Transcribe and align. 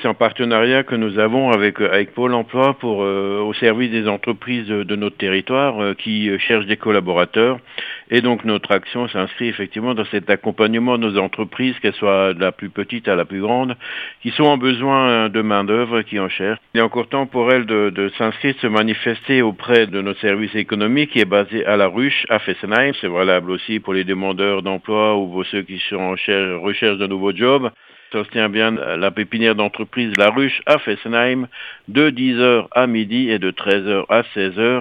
C'est 0.00 0.08
un 0.08 0.14
partenariat 0.14 0.84
que 0.84 0.94
nous 0.94 1.18
avons 1.18 1.50
avec, 1.50 1.80
avec 1.80 2.14
Pôle 2.14 2.34
emploi 2.34 2.76
euh, 2.84 3.40
au 3.40 3.52
service 3.54 3.90
des 3.90 4.06
entreprises 4.06 4.68
de, 4.68 4.96
notre 4.96 5.16
territoire 5.16 5.82
euh, 5.82 5.94
qui 5.94 6.28
euh, 6.28 6.38
cherchent 6.38 6.66
des 6.66 6.76
collaborateurs. 6.76 7.58
Et 8.10 8.20
donc 8.20 8.44
notre 8.44 8.70
action 8.70 9.08
s'inscrit 9.08 9.48
effectivement 9.48 9.94
dans 9.94 10.04
cet 10.04 10.30
accompagnement 10.30 10.98
de 10.98 11.08
nos 11.08 11.18
entreprises, 11.18 11.76
qu'elles 11.80 11.94
soient 11.94 12.32
de 12.32 12.40
la 12.40 12.52
plus 12.52 12.68
petite 12.68 13.08
à 13.08 13.16
la 13.16 13.24
plus 13.24 13.40
grande, 13.40 13.76
qui 14.22 14.30
sont 14.30 14.44
en 14.44 14.56
besoin 14.56 15.28
de 15.28 15.42
main-d'œuvre, 15.42 16.02
qui 16.02 16.20
en 16.20 16.28
cherchent. 16.28 16.60
Il 16.74 16.80
est 16.80 16.82
encore 16.82 17.08
temps 17.08 17.26
pour 17.26 17.50
elles 17.50 17.66
de, 17.66 18.10
s'inscrire, 18.18 18.54
de 18.54 18.60
se 18.60 18.66
manifester 18.66 19.42
auprès 19.42 19.86
de 19.86 20.00
notre 20.00 20.20
service 20.20 20.54
économique 20.54 21.10
qui 21.10 21.20
est 21.20 21.24
basé 21.24 21.66
à 21.66 21.76
la 21.76 21.88
ruche, 21.88 22.24
à 22.28 22.38
Fessenheim. 22.38 22.92
C'est 23.00 23.08
valable 23.08 23.50
aussi 23.50 23.80
pour 23.80 23.94
les 23.94 24.04
demandeurs 24.04 24.62
d'emploi 24.62 25.16
ou 25.16 25.26
pour 25.26 25.46
ceux 25.46 25.62
qui 25.62 25.78
sont 25.88 25.96
en 25.96 26.10
recherche 26.12 26.98
de 26.98 27.06
nouveaux 27.06 27.34
jobs. 27.34 27.70
Ça 28.10 28.24
se 28.24 28.30
tient 28.30 28.48
bien 28.48 28.70
la 28.70 29.10
pépinière 29.10 29.54
d'entreprise 29.54 30.16
La 30.16 30.30
Ruche 30.30 30.62
à 30.64 30.78
Fessenheim 30.78 31.46
de 31.88 32.08
10h 32.08 32.68
à 32.70 32.86
midi 32.86 33.28
et 33.28 33.38
de 33.38 33.50
13h 33.50 34.06
à 34.08 34.22
16h 34.34 34.76